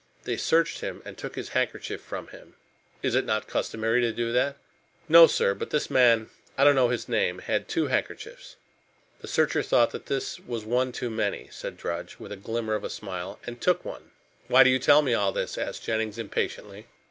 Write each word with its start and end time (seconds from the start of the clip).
They 0.23 0.35
searched 0.35 0.79
him 0.79 1.03
and 1.05 1.15
took 1.15 1.35
his 1.35 1.49
handkerchief 1.49 2.01
from 2.01 2.29
him." 2.29 2.55
"It 3.03 3.13
is 3.13 3.23
not 3.23 3.47
customary 3.47 4.01
to 4.01 4.11
do 4.11 4.31
that?" 4.31 4.57
"No, 5.07 5.27
Sir. 5.27 5.53
But 5.53 5.69
this 5.69 5.91
man 5.91 6.31
I 6.57 6.63
don't 6.63 6.73
know 6.73 6.89
his 6.89 7.07
name 7.07 7.37
had 7.37 7.67
two 7.67 7.85
handkerchiefs. 7.85 8.55
The 9.19 9.27
searcher 9.27 9.61
thought 9.61 9.91
that 9.91 10.09
was 10.47 10.65
one 10.65 10.91
too 10.91 11.11
many," 11.11 11.49
said 11.51 11.77
Drudge, 11.77 12.15
with 12.17 12.31
the 12.31 12.35
glimmer 12.37 12.73
of 12.73 12.83
a 12.83 12.89
smile, 12.89 13.39
"and 13.45 13.61
took 13.61 13.85
one." 13.85 14.09
"Why 14.47 14.63
do 14.63 14.71
you 14.71 14.79
tell 14.79 15.03
me 15.03 15.13
all 15.13 15.31
this?" 15.31 15.55
asked 15.55 15.83
Jennings 15.83 16.17
impatiently. 16.17 16.87